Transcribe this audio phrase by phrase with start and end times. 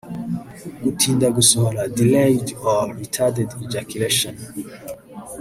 [0.83, 4.35] Gutinda gusohora (delayed or retarded ejaculation)